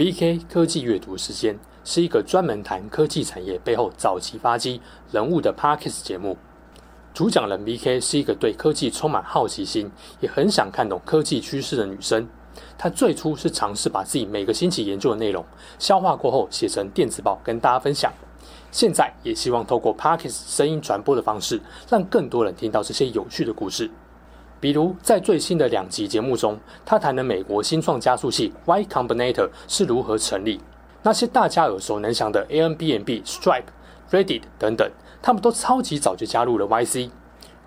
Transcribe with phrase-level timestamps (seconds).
[0.00, 4.80] VK 科技阅读时间是一个专门谈科技产业背后早期发迹
[5.12, 6.38] 人物的 Podcast 节目。
[7.12, 12.26] 主讲人 VK 是一个对科技充满好奇心，也很想看懂科技趋势的女生。
[12.78, 15.44] 她最初是尝试把自己每个星期研究的内容
[15.78, 18.10] 消化过后写成电子报跟大家分享。
[18.70, 21.60] 现在也希望透过 Podcast 声音传播的方式，
[21.90, 23.90] 让更多人听到这些有趣的故事。
[24.60, 30.60] 比如在最新的两集节目中，他谈了美国新创加速器 Y Combinator 是如何成立，
[31.02, 33.64] 那些大家耳熟能详的 Airbnb、Stripe、
[34.10, 34.90] Reddit 等等，
[35.22, 37.08] 他们都超级早就加入了 YC。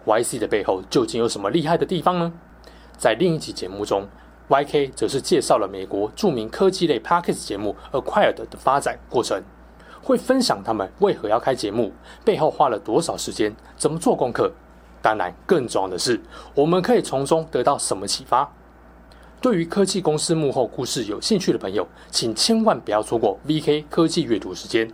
[0.05, 2.31] YC 的背后究竟有什么厉害的地方呢？
[2.95, 4.07] 在另一集节目中
[4.49, 9.41] ，YK 则是介绍了美国著名科技类 Podcast 节目 Acquired 的发展过程，
[10.03, 11.91] 会分享他们为何要开节目，
[12.23, 14.51] 背后花了多少时间，怎么做功课。
[15.03, 16.19] 当然，更重要的是，
[16.55, 18.49] 我们可以从中得到什么启发？
[19.41, 24.89] 对于科技公司幕后故事有兴趣的朋友，请千万不要错过 VK 科技阅读时间。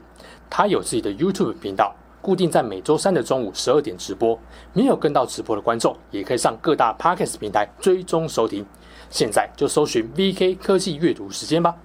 [0.49, 4.37] 他有自己的 YouTube 频道，固定在每周三的中午十二点直播。
[4.73, 8.65] 没有跟到直播的观众，也可以上各大 Podcast 平台追踪收听。
[9.11, 11.75] 现在就搜寻 VK 科技阅读时间吧。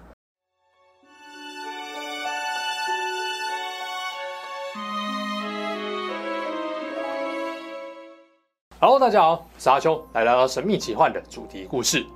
[8.95, 11.99] 哈喽大家好，我是阿秋，来聊聊神秘奇幻的主题故事《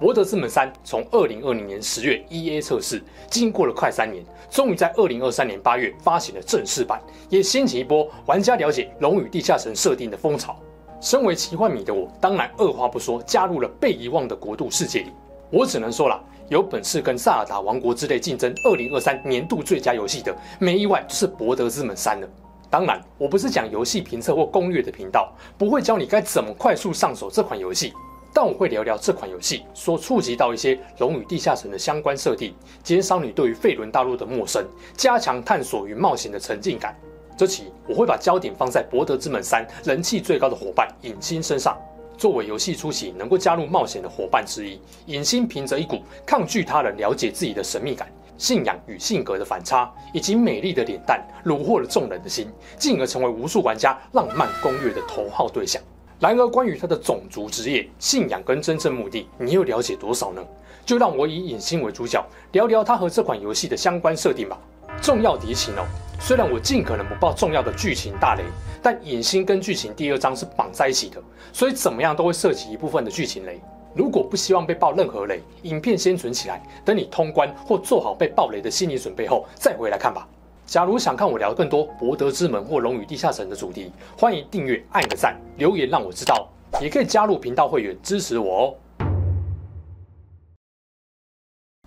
[0.00, 0.68] 博德之门三》。
[0.82, 10.56] 从二零二零年十月 EA 测试，经过了快三年，终于在二零二三年八月发行了正式版，也掀起一波玩家了解《龙与地下城》设定的风潮。
[11.00, 15.12] 身为奇幻迷的我，当然二话不说加入了被遗忘的国度世界里。
[15.52, 22.28] 我只能说了，有本事跟《萨尔达王国之类》竞争二零二三年度最佳游戏的，没意外就是《博德之门三》了。
[22.74, 27.92] 当然，我不是讲游戏评测或攻略的频道，不会教你该怎么快速上手这款游戏。
[28.32, 34.66] 但我会聊聊这款游戏所触及到一些《龙与地下城》的相关设定，减少你对于费伦大陆的陌生，
[34.96, 36.98] 加强探索与冒险的沉浸感。
[37.38, 41.78] 这期我会把焦点放在《博德之门三》人气最高的伙伴影星身上。
[42.18, 48.08] 作为游戏初期能够加入冒险的伙伴之一，影星凭着一股抗拒他人了解自己的神秘感。
[48.36, 55.82] 信仰与性格的反差，以及美丽的脸蛋，虏获了众人的心，进而成为无数玩家浪漫攻略的头号对象。
[56.20, 60.42] 然而，关于他的种族、职业、信仰跟真正目的，你又了解多少呢？
[60.86, 64.58] 就让我以影星为主角，聊聊他和这款游戏的相关设定吧。
[65.02, 65.84] 重要提醒哦，
[66.20, 68.44] 虽然我尽可能不爆重要的剧情大雷，
[68.82, 71.20] 但影星跟剧情第二章是绑在一起的，
[71.52, 73.60] 所以怎么样都会涉及一部分的剧情雷。
[73.94, 80.28] 如果不希望被爆任何雷，影片先存起来，等你通关或做好被爆雷的心理准备后再回来看吧。
[80.66, 86.48] 假如想看我聊更多《博德之门》或《龙与地下城》的主题，欢迎订阅、按个赞、留言让我知道，
[86.80, 88.74] 也可以加入频道会员支持我哦。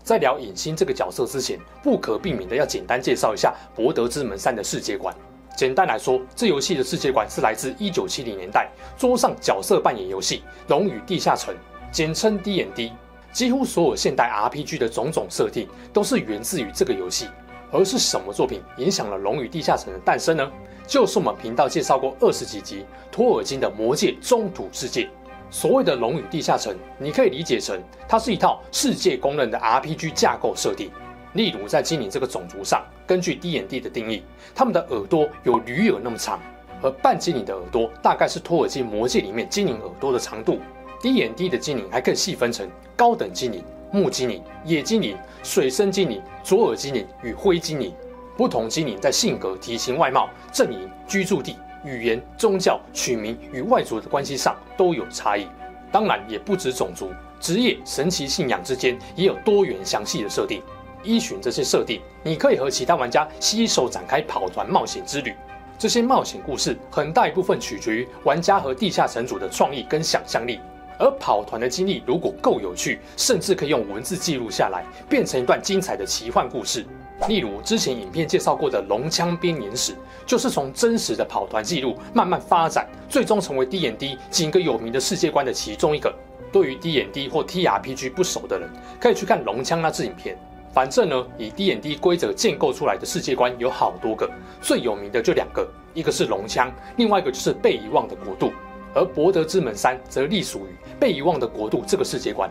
[0.01, 5.13] 在聊影星这个角色之前，不可避免的要简单介绍一下《博德之门三》的世界观。
[5.57, 10.38] 简单来说，这游戏的世界观是来自一九七零年代桌上角色扮演游戏
[10.69, 11.53] 《龙与地下城》。
[11.92, 12.94] 简称 D&D，
[13.31, 17.28] 几乎所有现代 RPG 的种种设定都是源自于这个游戏。
[17.70, 20.52] 而是什么作品影响了《龙与地下城》的诞生呢？
[20.88, 25.03] 就是我们频道介绍过二十几集托尔金的《魔戒：中土世界》。
[25.50, 27.78] 所谓的《龙与地下城》，你可以理解成
[28.08, 30.90] 它是一套世界公认的 RPG 架构设定。
[31.34, 34.24] 例如，在精灵这个种族上，根据 D&D 的定义，
[34.56, 36.40] 他们的耳朵有驴耳那么长，
[36.81, 40.59] 而半精灵的耳朵大概是托尔金魔戒里面精灵耳朵的长度。
[41.02, 47.94] 低眼低的精灵还更细分成高等精灵、木精灵、野精灵、水生精灵、左耳精灵与灰精灵。
[48.35, 55.47] 不同精灵在性格、体型、外貌、阵营、居住地、语言、宗教、取名与外族的关系上都有差异。
[55.91, 57.09] 当然，也不止种族、
[57.40, 60.62] 职业、神奇信仰之间也有多元详细的设定。
[61.03, 65.34] 依循这些设定，你可以和其他玩家携手展开跑团冒险之旅。
[65.80, 70.59] 这些冒险故事很大一部分取决于玩家和地下城主的创意跟想象力。
[70.97, 76.86] 而跑团的经历如果够有趣，甚至可以用文字记录下来，变成一段精彩的奇幻故事。
[77.27, 79.94] 例如之前影片介绍过的《龙枪编年史》，
[80.25, 86.13] 就是从真实的跑团记录慢慢发展，最终成为 D&D 几个有名的世界观的其中一个。
[86.51, 88.69] 对于 D&D 或 TRPG 不熟的人，
[89.00, 90.38] 可以去看《龙枪》那支影片。
[90.71, 94.30] 反正呢，以 D&D 规则建构出来的世界观有好多个，
[94.62, 98.51] 最有名的就两个，一个是龙枪，另外一个就是被遗忘的国度。
[98.94, 102.50] 而《博德之门三》则隶属于被遗忘的国度这个世界观。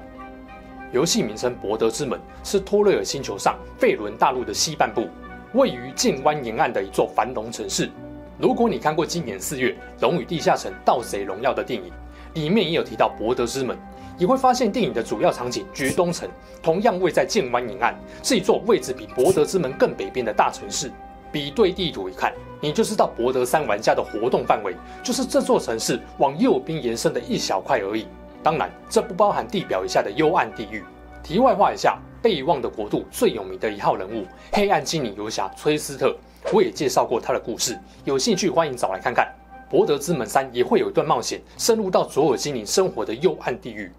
[0.93, 5.09] 游戏名称《博德之门》是托瑞尔星球上费伦大陆的西半部，
[5.53, 7.91] 位于剑湾沿岸的一座繁荣城市。
[8.39, 11.91] 如果你看过今年四月《龙与地下城：盗贼荣耀》的电影，
[12.35, 13.77] 里面也有提到博德之门，
[14.19, 16.29] 也会发现电影的主要场景绝东城
[16.63, 20.93] 同样位在剑湾沿岸，是一座位置比博德之门更北边的大城市。
[21.37, 28.07] 比对地图一看，你就知道博德三玩家的活动范围就是这座城市往右边延伸的一小块而已。
[28.43, 30.83] 当然，这不包含地表以下的幽暗地域。
[31.23, 36.17] 题外话一下，被遗忘的国度最有名的一号人物——黑暗精灵游侠崔斯特，
[36.55, 39.31] 我也介绍过他的故事，有兴趣欢迎找来看看。
[39.69, 43.93] 博德之门三也会有一段冒险，深入到左耳精灵生活的幽暗地狱。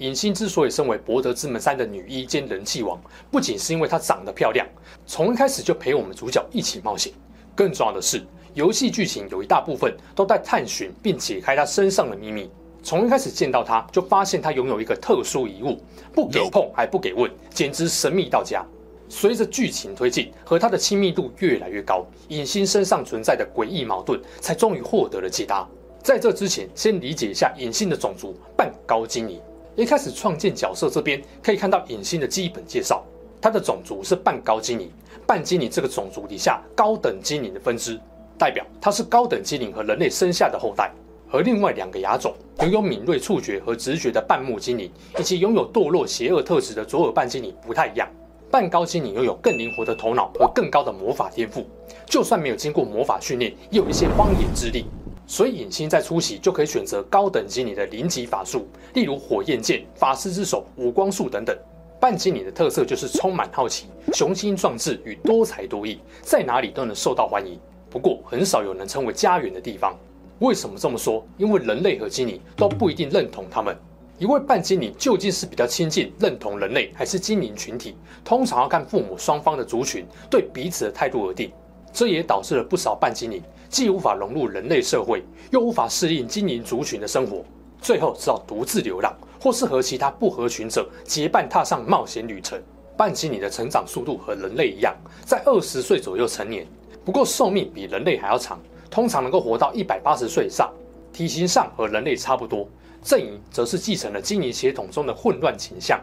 [0.00, 2.98] 影星之所以身为博德之门三的女一兼人气王，
[3.30, 4.66] 不仅是因为她长得漂亮，
[5.04, 7.12] 从一开始就陪我们主角一起冒险，
[7.54, 8.24] 更重要的是，
[8.54, 12.50] 游戏剧情有一大部分都在探寻并解开她身上的秘密。
[12.82, 15.78] 从一开始见到她，就发现她拥有一个特殊遗物，
[16.14, 18.64] 不给碰还不给问，简直神秘到家。
[19.06, 25.68] 随着剧情推进，和她的亲密度越来越高，影星身上存在的诡异矛盾才终于获得了解答。
[26.02, 29.38] 在这之前，先理解一下影星的种族——半高精灵。
[29.80, 33.02] 一开始创建角色这边可以看到影星的基本介绍，
[33.40, 34.90] 他的种族是半高精灵。
[35.26, 37.98] 半精灵这个种族底下高等精灵的分支，
[38.36, 40.92] 代表他是高等精灵和人类生下的后代。
[41.30, 48.06] 和另外两个亚种拥有敏锐触觉和直觉的半目精灵，以及拥有堕落邪恶特质的左耳半精灵不太一样。
[48.50, 51.64] 半高精灵拥有更灵活的头脑和更高的魔法天赋，
[52.04, 54.84] 就算没有经过魔法训练，也有一些荒野之力。
[55.30, 61.56] 所以影星在初期就可以选择高等精灵的零级法术，例如火焰剑、法师之手、五光束等等。
[62.00, 67.56] 半精灵的特色就是充满好奇、雄心壮志与多才多艺，在哪里都能受到欢迎。
[67.88, 69.96] 不过很少有能称为家园的地方。
[70.40, 71.24] 为什么这么说？
[71.38, 73.76] 因为人类和精灵都不一定认同他们。
[74.18, 77.94] 一位半精灵究竟是比较亲近、认同人类，还是精灵群体？
[78.24, 81.52] 通常要看父母双方的族群对彼此的态度而定。
[81.92, 87.44] 这也导致了不少半精灵既无法融入人类社会，又无法适应精灵族群的生活，
[87.80, 92.60] 最后只好独自流浪，或是和其他不合群者结伴踏上冒险旅程。
[92.96, 94.94] 半精灵的成长速度和人类一样，
[95.24, 96.66] 在二十岁左右成年，
[97.04, 98.60] 不过寿命比人类还要长。
[98.90, 100.68] 通常能够活到一百八十岁以上，
[101.12, 102.68] 体型上和人类差不多。
[103.02, 105.98] 阵营则是继承了精灵血统中的混乱倾向。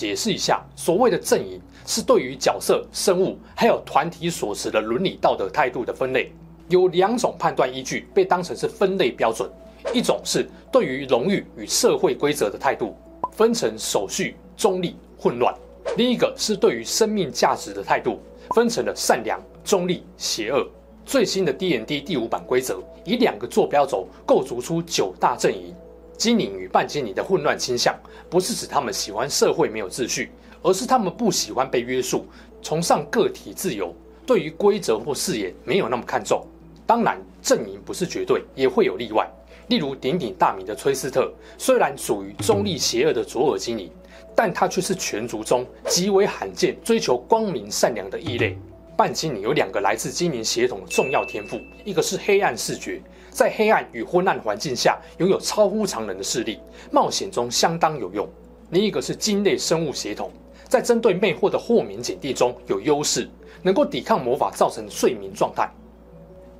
[0.00, 6.32] 解释一下，所谓的阵营是对于角色、生物还有团体所持的伦理道德态度的分类。
[6.70, 9.46] 有两种判断依据被当成是分类标准：
[9.92, 12.96] 一种是对于荣誉与社会规则的态度，
[13.30, 15.54] 分成守序、中立、混乱；
[15.98, 18.20] 另一个是对于生命价值的态度，
[18.54, 20.66] 分成了善良、中立、邪恶。
[21.04, 25.74] 最新的 DND 第五版规则以两个坐标轴构筑出九大阵营。
[26.20, 30.30] 精灵与半精灵的混乱倾向，不是指他们喜欢社会没有秩序，
[30.60, 32.26] 而是他们不喜欢被约束，
[32.60, 33.94] 崇尚个体自由，
[34.26, 36.44] 对于规则或誓言没有那么看重。
[36.86, 39.26] 当然，阵营不是绝对，也会有例外。
[39.68, 43.90] 例如鼎鼎大名的崔斯特，虽然属于中立邪恶的卓尔精灵，
[44.36, 48.58] 但他却是全族中极为罕见、追求光明善良的异类。
[48.94, 56.58] 半精灵有两个来自精灵血统的重要天赋，一个是黑暗视觉，在黑暗与昏暗环境下拥有超乎常人的视力，
[56.90, 58.26] 冒险中相当有用；
[58.70, 60.30] 另一个是鲸类生物协同，
[60.68, 63.28] 在针对魅惑的豁免检定中有优势，
[63.62, 65.70] 能够抵抗魔法造成的睡眠状态。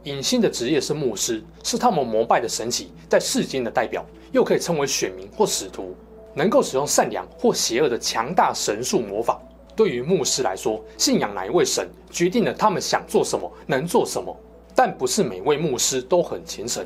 [0.04, 4.02] 影星的职业是牧师，是他们膜拜的神奇在世间的代表，
[4.32, 5.94] 又可以称为选民或使徒，
[6.34, 9.38] 能够使用善良或邪恶的强大神术魔法。
[9.76, 14.34] 对于牧师来说，信仰哪一位神，决定了他们想做什么，能做什么。
[14.82, 16.82] 但不是每位牧师都很虔诚。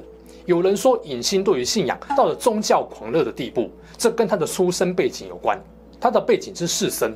[0.47, 5.57] 有人说，影星对于信仰到了宗教狂热的地步，这跟他的出生背景有关。
[6.01, 7.13] 他的背景是士绅，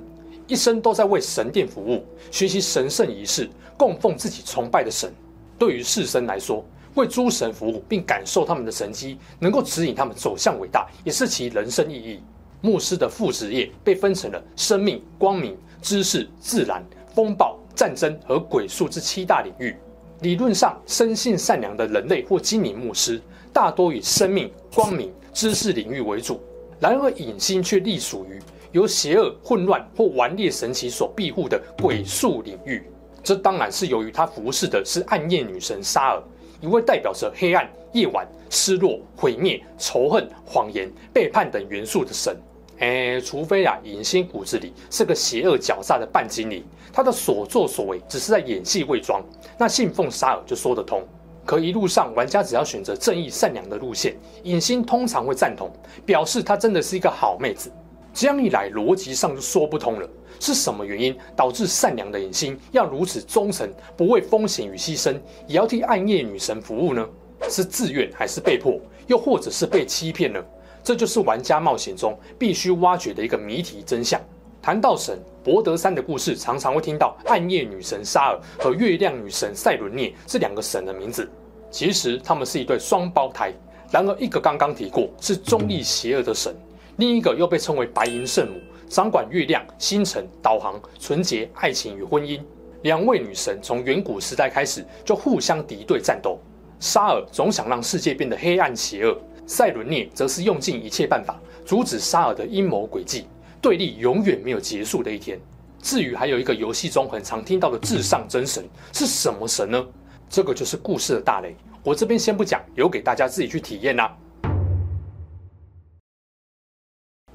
[0.46, 5.12] 一生都在为神殿服务，学习神圣仪式，供奉自己崇拜的神。
[5.58, 12.20] 对于士绅来说，为诸神服务并感受他们的神迹，能够指引他们走向伟大，也是其人生意义。
[12.60, 15.58] 牧师的副职业被分成了生命、光明。
[15.82, 16.84] 知识、自然、
[17.16, 19.76] 风暴、战争和鬼术这七大领域。
[20.20, 23.20] 理论上，生性善良的人类或精灵牧师
[23.52, 26.40] 大多以生命、光明、知识领域为主。
[26.80, 28.40] 然而，影星却隶属于
[28.72, 32.82] 由邪恶、混乱或顽劣神奇所庇护的鬼术领域。
[33.22, 36.22] 这当然是由于他服侍的是暗夜女神莎尔，
[36.60, 42.36] 一位代表着黑暗、夜晚、失落、毁灭、仇恨、谎言、背叛等元素的神。
[42.80, 46.64] 哎，除非啊，影星骨子里是个邪恶狡诈的半精灵，
[46.98, 49.22] 他的所作所为只是在演戏伪装，
[49.56, 51.00] 那信奉沙尔就说得通。
[51.44, 55.70] 可一路上，玩家只要选择正义善良的路线，影星通常会赞同，
[56.04, 57.70] 表示她真的是一个好妹子。
[58.12, 60.08] 这样一来，逻辑上就说不通了。
[60.40, 65.14] 是什么原因导致善良的影星要如此忠诚，不畏风险与牺牲，
[65.46, 67.08] 也要替暗夜女神服务呢？
[67.48, 68.76] 是自愿还是被迫，
[69.06, 70.44] 又或者是被欺骗呢？
[70.82, 74.20] 这就是玩家冒险中必须挖掘的一个谜题真相。
[74.60, 81.28] 谈到神，博德山的故事常常会听到暗夜女神沙尔和月亮女神赛伦涅这两个神的名字。
[81.70, 83.52] 其实他们是一对双胞胎。
[83.90, 86.54] 然而，一个刚刚提过是中立邪恶的神，
[86.96, 92.38] 另一个又被称为白银圣母，掌管月亮、星辰、导航、纯洁、爱情与婚姻。
[92.82, 96.38] 两位女神从远古时代开始就互相敌对战斗。
[96.78, 103.26] 沙尔总想让世界变得黑暗邪恶，赛伦涅则是用尽一切办法阻止沙尔的阴谋诡计。
[103.60, 105.40] 对立永远没有结束的一天。
[105.80, 109.86] 至于还有一个游戏中很常听到的至上真神是什么神呢？
[110.28, 111.56] 这个就是故事的大雷。
[111.84, 114.14] 我这边先不讲，留给大家自己去体验啦。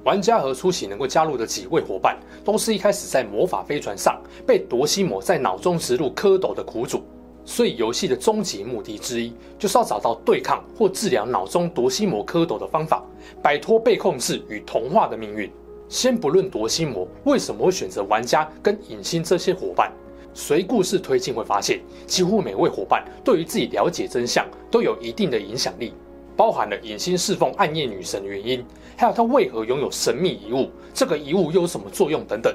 [0.04, 7.02] 玩家和初期能够加入的几位伙伴，都是一开始在魔法飞船上被夺心魔在脑中植入蝌蚪的苦主。
[7.46, 13.02] 所以游戏的终极目的之一，就是要找到对抗或治疗脑中夺心魔蝌蚪的方法，
[13.42, 15.50] 摆脱被控制与同化的命运。
[15.94, 19.92] 先不论夺心魔为什么会选择玩家跟影星这些伙伴，
[20.34, 25.94] 随故事推进会发现，几乎每位伙伴对于自己了解真相都有一定的影响力，
[26.36, 28.66] 包含了影星侍奉暗夜女神的原因，
[28.98, 32.52] 还有她为何拥有神秘遗物，这个遗物又有什么作用等等。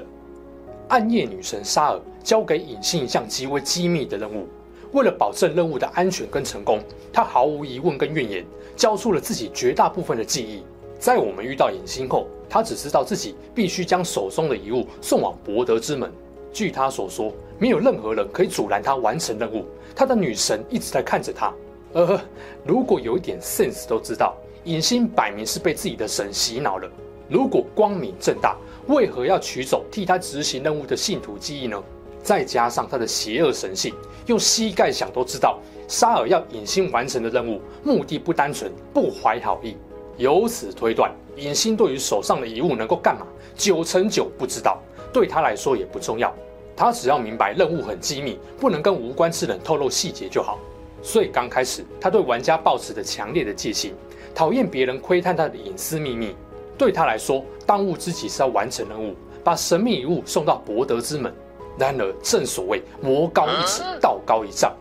[0.89, 4.49] 暗夜女神沙尔交给影星一项极为机密的任务，
[4.91, 6.81] 为了保证任务的安全跟成功，
[7.13, 10.61] 她毫无疑问跟怨言，交出了自己绝大部分的记忆。
[10.99, 16.11] 在我们遇到影星后，他只知道自己必须将手中的遗物送往博德之门。
[16.51, 19.63] 据他所说，没有任何人可以阻拦他完成任务。
[19.95, 21.53] 他的女神一直在看着他。
[21.93, 22.19] 呃，
[22.65, 26.89] 如果有一点 sense 都知道，影星摆明是被自己的神洗脑了。
[27.29, 31.81] 如果光明正大，为何要取走替他执行任务的信徒记忆呢？
[32.21, 33.93] 再加上他的邪恶神性，
[34.25, 39.77] 用膝盖想都知道，沙尔要影星完成的任务目的不单纯，不怀好意。
[40.19, 43.25] 由此推断，影星对于手上的遗物能够干嘛？
[43.55, 44.77] 九成九不知道，
[45.13, 46.35] 对他来说也不重要。
[46.75, 50.59] 他只要明白任务很机密，不能跟无关之人透露细节就好。
[51.01, 53.93] 所以刚开始，他对玩家抱持着强烈的戒心，
[54.35, 56.35] 讨厌别人窥探他的隐私秘密。
[56.77, 61.33] 对他来说，当务之急是要完成任务，把神秘遗物送到博德之门。
[61.77, 64.75] 然而，正所谓魔高一尺，道高一丈，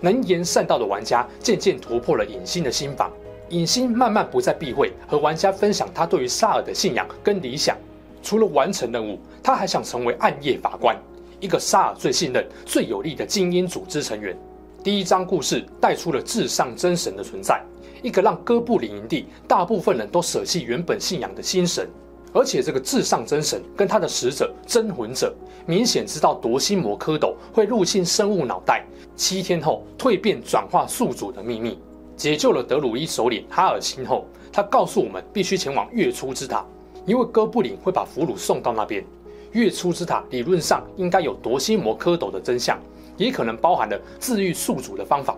[0.00, 3.10] 能言善道的玩家渐渐突破了影星的心防。
[3.52, 7.76] 影星慢慢不再避讳和玩家分享他对于沙尔的信仰跟理想。
[8.22, 10.96] 除了完成任务，他还想成为暗夜法官，
[11.38, 14.34] 一个沙尔最信任、最有力的精英组织成员。
[14.82, 17.62] 第一章故事带出了至上真神的存在，
[18.02, 21.86] 一个让哥布林营地大部分人都舍弃原本信仰的新神。
[22.32, 25.34] 而且这个至上真神跟他的使者真魂者，
[25.66, 28.82] 明显知道夺心魔蝌蚪会入侵生物脑袋，
[29.14, 31.78] 七天后蜕变转化宿主的秘密。
[32.16, 36.64] 解救了德鲁伊首领哈尔辛后，他告诉我们必须前往月初之塔，
[37.06, 39.04] 因为哥布林会把俘虏送到那边。
[39.52, 42.78] 月初之塔理论上应该有夺心魔蝌蚪的真相，
[43.16, 45.36] 也可能包含了治愈宿主的方法。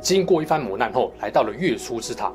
[0.00, 2.32] 经过一番磨难后，来到了月初之塔，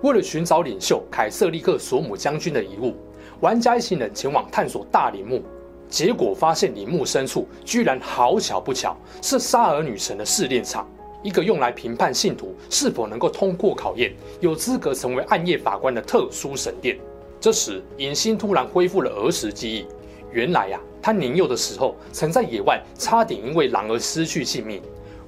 [0.00, 2.94] 为了寻找领袖凯瑟利克索姆将军的遗物，
[3.40, 5.42] 玩家一行人前往探索大陵墓，
[5.88, 10.88] 结果发现陵墓深处居然好巧不巧是沙尔女神的试炼场。
[11.22, 16.98] 一个用来评判信徒是否能够通过考验、有资格成为暗夜法官的特殊神殿。
[17.40, 19.86] 这时，影星突然恢复了儿时记忆。
[20.32, 24.82] 原来呀、啊，他年幼的时候曾在野外差点因为狼而失去性命，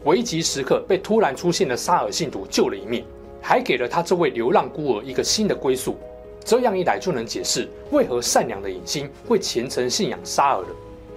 [0.04, 3.04] 危急时刻被突然出现的沙尔信徒救了一命，
[3.40, 5.96] 还给了他这位流浪孤儿一个新的归宿。
[6.44, 10.68] 这样一来，就能解释为何善良的影星会虔诚信仰沙尔了。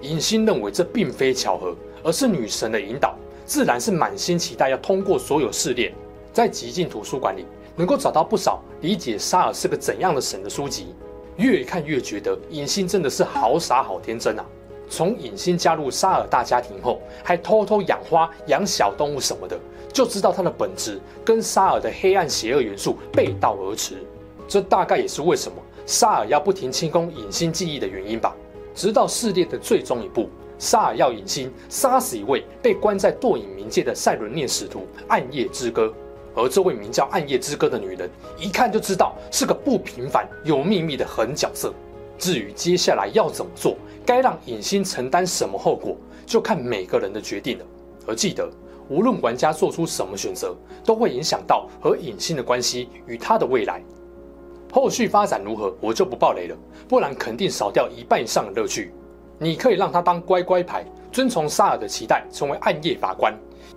[0.02, 3.16] 影星认为这并非巧合，而是女神的引导。
[3.44, 5.92] 自然是满心期待要通过所有试炼，
[6.32, 7.44] 在极境图书馆里
[7.76, 10.94] 能够找到不少理解沙尔是个怎样的神的书籍，
[11.36, 14.44] 越看越觉得影星真的是好傻好天真啊！
[14.88, 19.58] 从影星加入沙尔大家庭后，还偷偷养花、养小动物什么的，
[19.92, 23.96] 就知道他的本质跟沙尔的黑暗邪恶元素背道而驰。
[24.46, 28.36] 这大概也是为什么沙尔要不停清空影星记忆的原因吧。
[28.74, 30.28] 直到试炼的最终一步。
[30.58, 35.92] 沙尔要影星杀死一位被关在堕影冥界的赛伦涅使徒暗夜之歌，
[36.34, 38.08] 而这位名叫暗夜之歌的女人，
[38.38, 41.72] 一看就知道是个不平凡、有秘密的狠角色。
[42.16, 47.64] 至于接下来要怎么做，该让影星承担什么后果，就看每个人的决定了。
[48.06, 48.48] 而记得，
[48.88, 53.82] 无论玩家做出什么选择，都会影响到和影星的关系与他的未来。
[54.72, 56.56] 后续发展如何，我就不爆雷了，
[56.88, 58.92] 不然肯定少掉一半以上的乐趣。
[59.38, 63.32] 你可以让他当乖乖牌，遵从沙尔的期待，成为暗夜法官；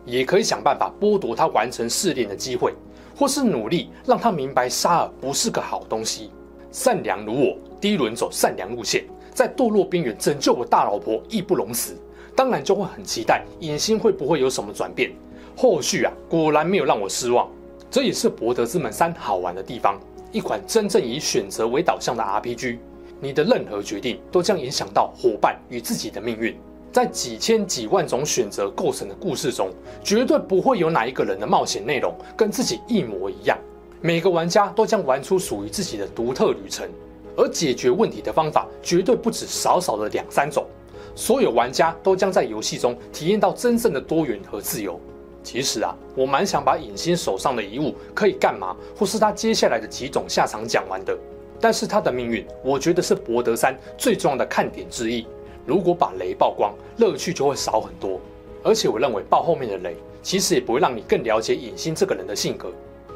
[0.05, 2.73] 也可以想办法剥夺他完成试炼的机会，
[3.15, 6.31] 或是努力让他明白沙尔不是个好东西。
[6.71, 11.97] 善良如我，第一轮走善良路线，在堕落边缘拯救我大老婆，义不容辞。
[12.35, 15.11] 当然就会很期待影星会不会有什么转变。
[15.55, 17.49] 后续啊，果然没有让我失望。
[17.89, 19.99] 这也是《博德之门三》好玩的地方，
[20.31, 22.77] 一款真正以选择为导向的 RPG。
[23.19, 26.55] 你的任何决定都将影响到伙伴与自己的命运。
[26.91, 29.69] 在几千几万种选择构成的故事中，
[30.03, 33.57] 绝对不会有哪一个人的冒险内容跟自己一模一样。
[34.01, 36.87] 每个玩家都将玩出属于自己的独特旅程，
[37.35, 40.65] 而解决问题的方法绝对不止少少的两三种。
[41.15, 44.99] 所有玩家都将在游戏中体验到真正的多元和自由。
[45.43, 51.17] 其实啊，我蛮想把影星手上的遗物可以干嘛，或是他接下来的几种下场讲完的。
[51.59, 55.25] 但是他的命运，我觉得是博德三最重要的看点之一。
[55.65, 58.19] 如果把雷曝光，乐趣就会少很多。
[58.63, 62.69] 而且我认为爆后面的雷，其实也不会让你更了解尹星这个人的性格，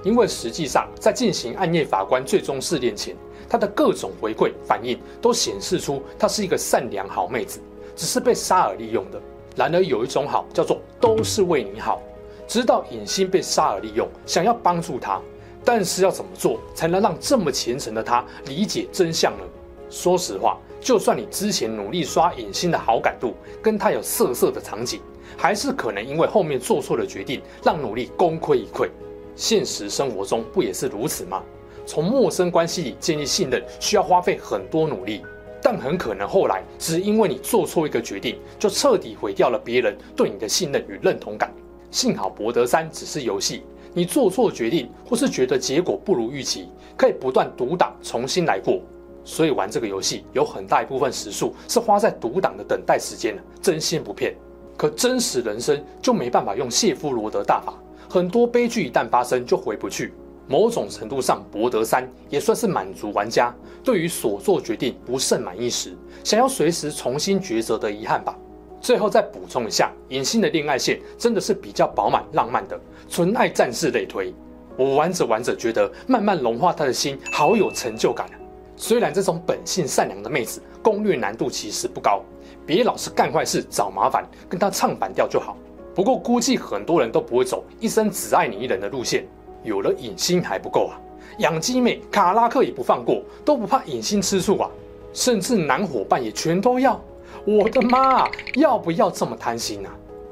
[0.04, 3.16] 因为实际上在进行暗夜法官最终试炼前，
[3.50, 7.60] 他的各种回馈反应都显示出他是一个善良好妹子，
[7.96, 9.22] 只是被沙尔利用的。
[9.56, 12.02] 然而有一种好叫做都是为你好，
[12.48, 15.22] 知道影星被沙尔利用，想要帮助他。
[15.64, 19.44] 但是要怎么做才能让这么虔诚的他理解真相呢？
[19.90, 25.02] 说实话，就算你之前努力刷影星的好感度，跟他有色色的场景，
[25.38, 28.90] 还是可能因为后面做错了决定，让努力功亏一篑。
[29.36, 31.44] 现实生活中不也是如此吗？
[31.86, 35.22] 从陌生关系里建立信任，需要花费很多努力，
[35.62, 41.52] 但很可能后来只因为你做错一个决定，就彻底毁掉了别人对你的信任与认同感。
[41.90, 43.64] 幸好博德三只是游戏。
[43.94, 48.80] 你做错决定，或是觉得结果不如预期，可以不断读档重新来过。
[49.24, 54.36] 所以玩这个游戏有很大一部分时数是花在读档的等待时间，真心不骗。
[54.78, 57.74] 可真实人生就没办法用谢夫罗德大法，
[58.10, 60.14] 很多悲剧一旦发生就回不去。
[60.48, 68.36] 某种程度上，博德三也算是满足玩家对于所做决定不甚满意时，想要随时重新抉择的遗憾吧。
[68.82, 72.78] 最后再补充一下，影星的恋爱线真的是比较饱满浪漫的，
[73.08, 74.34] 纯爱战士类推。
[74.76, 78.34] 我玩着玩着觉得慢慢融化他的心，好有成就感啊！
[78.76, 82.24] 虽然这种本性善良的妹子攻略难度其实不高，
[82.66, 85.56] 别老是干坏事找麻烦，跟她唱反调就好。
[85.94, 89.28] 不过估计很多人都不会走一生只爱你一人的路线，
[89.64, 90.98] 有了影星还不够啊，
[91.38, 94.72] 养鸡妹卡拉克也不放过，都不怕影星吃醋啊，
[95.14, 97.00] 甚至男伙伴也全都要。
[97.46, 99.90] 我的妈，要不要这么贪心啊？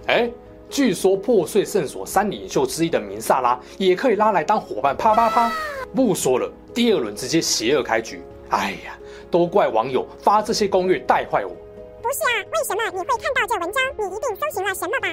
[0.07, 0.29] 哎，
[0.69, 5.51] 据说破碎圣所三领袖之一的明萨拉也可以拉来当伙伴，啪啪啪！
[5.95, 8.21] 不说了，第二轮直接邪恶开局。
[8.49, 8.97] 哎呀，
[9.31, 11.51] 都怪网友发这些攻略带坏我。
[12.01, 13.83] 不是啊，为什么你会看到这文章？
[13.97, 15.07] 你一定搜寻了什么吧？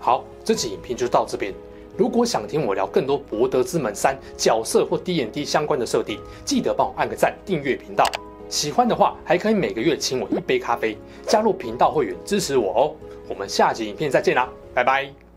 [0.00, 1.52] 好，这期影片就到这边。
[1.96, 8.04] 如果想听我聊更多《博德之门三》角色或 D&D 相关的设定，记得帮我按个赞，订阅频道。
[8.52, 10.94] 喜欢的话，还可以每个月请我一杯咖啡，
[11.26, 12.82] 加入频道会员支持我哦。
[13.26, 15.31] 我们下集影片再见啦，拜拜。